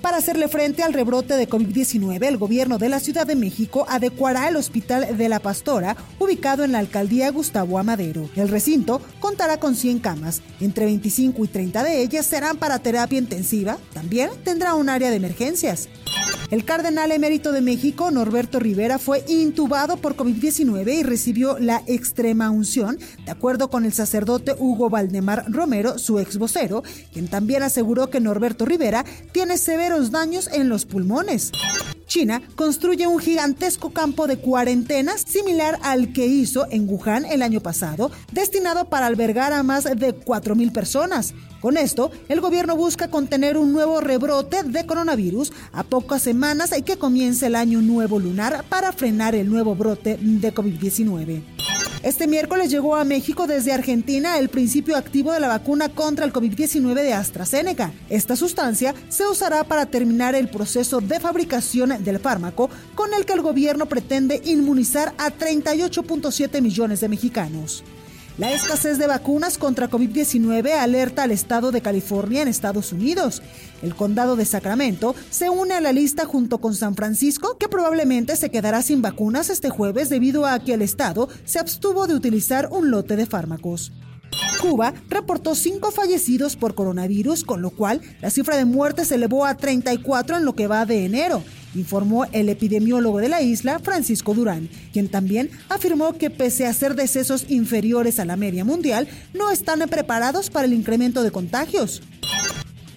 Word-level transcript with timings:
Para 0.00 0.18
hacerle 0.18 0.46
frente 0.46 0.84
al 0.84 0.92
rebrote 0.92 1.34
de 1.34 1.48
COVID-19, 1.48 2.24
el 2.24 2.36
gobierno 2.36 2.78
de 2.78 2.88
la 2.88 3.00
Ciudad 3.00 3.26
de 3.26 3.34
México 3.34 3.86
adecuará 3.88 4.48
el 4.48 4.54
Hospital 4.54 5.18
de 5.18 5.28
la 5.28 5.40
Pastora, 5.40 5.96
ubicado 6.20 6.62
en 6.62 6.70
la 6.70 6.78
alcaldía 6.78 7.30
Gustavo 7.32 7.80
Amadero. 7.80 8.30
El 8.36 8.48
recinto 8.48 9.02
contará 9.18 9.58
con 9.58 9.74
100 9.74 9.98
camas, 9.98 10.42
entre 10.60 10.84
25 10.84 11.44
y 11.44 11.48
30 11.48 11.82
de 11.82 12.02
ellas 12.02 12.26
serán 12.26 12.56
para 12.56 12.78
terapia 12.78 13.18
intensiva. 13.18 13.78
También 13.92 14.30
tendrá 14.44 14.76
un 14.76 14.88
área 14.88 15.10
de 15.10 15.16
emergencias. 15.16 15.88
El 16.50 16.64
cardenal 16.64 17.12
emérito 17.12 17.52
de 17.52 17.60
México, 17.60 18.10
Norberto 18.10 18.58
Rivera, 18.58 18.98
fue 18.98 19.24
intubado 19.28 19.98
por 19.98 20.16
COVID-19 20.16 20.98
y 20.98 21.02
recibió 21.04 21.56
la 21.60 21.84
extrema 21.86 22.50
unción, 22.50 22.98
de 23.24 23.30
acuerdo 23.30 23.70
con 23.70 23.84
el 23.84 23.92
sacerdote 23.92 24.56
Hugo 24.58 24.90
Valdemar 24.90 25.44
Romero, 25.48 25.96
su 25.96 26.18
ex 26.18 26.38
vocero, 26.38 26.82
quien 27.12 27.28
también 27.28 27.62
aseguró 27.62 28.10
que 28.10 28.18
Norberto 28.18 28.64
Rivera 28.64 29.04
tiene 29.30 29.58
severos 29.58 30.10
daños 30.10 30.50
en 30.52 30.68
los 30.68 30.86
pulmones. 30.86 31.52
China 32.10 32.42
construye 32.56 33.06
un 33.06 33.20
gigantesco 33.20 33.90
campo 33.90 34.26
de 34.26 34.36
cuarentenas 34.36 35.20
similar 35.20 35.78
al 35.82 36.12
que 36.12 36.26
hizo 36.26 36.66
en 36.68 36.88
Wuhan 36.88 37.24
el 37.24 37.40
año 37.40 37.60
pasado, 37.60 38.10
destinado 38.32 38.86
para 38.86 39.06
albergar 39.06 39.52
a 39.52 39.62
más 39.62 39.84
de 39.84 40.12
4.000 40.12 40.72
personas. 40.72 41.34
Con 41.60 41.76
esto, 41.76 42.10
el 42.28 42.40
gobierno 42.40 42.74
busca 42.74 43.08
contener 43.08 43.56
un 43.56 43.72
nuevo 43.72 44.00
rebrote 44.00 44.64
de 44.64 44.86
coronavirus 44.86 45.52
a 45.72 45.84
pocas 45.84 46.22
semanas 46.22 46.74
que 46.84 46.98
comience 46.98 47.46
el 47.46 47.54
año 47.54 47.80
nuevo 47.80 48.18
lunar 48.18 48.64
para 48.68 48.90
frenar 48.90 49.36
el 49.36 49.48
nuevo 49.48 49.76
brote 49.76 50.18
de 50.20 50.52
COVID-19. 50.52 51.59
Este 52.02 52.26
miércoles 52.26 52.70
llegó 52.70 52.96
a 52.96 53.04
México 53.04 53.46
desde 53.46 53.74
Argentina 53.74 54.38
el 54.38 54.48
principio 54.48 54.96
activo 54.96 55.32
de 55.32 55.40
la 55.40 55.48
vacuna 55.48 55.90
contra 55.90 56.24
el 56.24 56.32
COVID-19 56.32 56.94
de 56.94 57.12
AstraZeneca. 57.12 57.92
Esta 58.08 58.36
sustancia 58.36 58.94
se 59.10 59.26
usará 59.26 59.64
para 59.64 59.84
terminar 59.84 60.34
el 60.34 60.48
proceso 60.48 61.02
de 61.02 61.20
fabricación 61.20 62.02
del 62.02 62.18
fármaco 62.18 62.70
con 62.94 63.12
el 63.12 63.26
que 63.26 63.34
el 63.34 63.42
gobierno 63.42 63.84
pretende 63.84 64.40
inmunizar 64.46 65.12
a 65.18 65.30
38.7 65.30 66.62
millones 66.62 67.00
de 67.00 67.08
mexicanos. 67.10 67.84
La 68.38 68.52
escasez 68.52 68.98
de 68.98 69.06
vacunas 69.06 69.58
contra 69.58 69.90
COVID-19 69.90 70.72
alerta 70.72 71.24
al 71.24 71.30
estado 71.30 71.72
de 71.72 71.82
California 71.82 72.42
en 72.42 72.48
Estados 72.48 72.92
Unidos. 72.92 73.42
El 73.82 73.94
condado 73.94 74.36
de 74.36 74.44
Sacramento 74.44 75.14
se 75.30 75.50
une 75.50 75.74
a 75.74 75.80
la 75.80 75.92
lista 75.92 76.24
junto 76.24 76.58
con 76.58 76.74
San 76.74 76.94
Francisco, 76.94 77.58
que 77.58 77.68
probablemente 77.68 78.36
se 78.36 78.50
quedará 78.50 78.82
sin 78.82 79.02
vacunas 79.02 79.50
este 79.50 79.68
jueves 79.68 80.08
debido 80.08 80.46
a 80.46 80.58
que 80.60 80.74
el 80.74 80.82
estado 80.82 81.28
se 81.44 81.58
abstuvo 81.58 82.06
de 82.06 82.14
utilizar 82.14 82.68
un 82.70 82.90
lote 82.90 83.16
de 83.16 83.26
fármacos. 83.26 83.92
Cuba 84.60 84.94
reportó 85.08 85.54
cinco 85.54 85.90
fallecidos 85.90 86.56
por 86.56 86.74
coronavirus, 86.74 87.44
con 87.44 87.62
lo 87.62 87.70
cual 87.70 88.00
la 88.20 88.30
cifra 88.30 88.56
de 88.56 88.64
muertes 88.64 89.08
se 89.08 89.16
elevó 89.16 89.44
a 89.44 89.56
34 89.56 90.36
en 90.36 90.44
lo 90.44 90.54
que 90.54 90.66
va 90.66 90.86
de 90.86 91.04
enero, 91.04 91.42
informó 91.74 92.24
el 92.26 92.48
epidemiólogo 92.48 93.18
de 93.18 93.28
la 93.28 93.42
isla, 93.42 93.78
Francisco 93.78 94.34
Durán, 94.34 94.68
quien 94.92 95.08
también 95.08 95.50
afirmó 95.68 96.14
que 96.14 96.30
pese 96.30 96.66
a 96.66 96.74
ser 96.74 96.94
decesos 96.94 97.46
inferiores 97.48 98.18
a 98.18 98.24
la 98.24 98.36
media 98.36 98.64
mundial, 98.64 99.08
no 99.34 99.50
están 99.50 99.80
preparados 99.88 100.50
para 100.50 100.66
el 100.66 100.72
incremento 100.72 101.22
de 101.22 101.30
contagios 101.30 102.02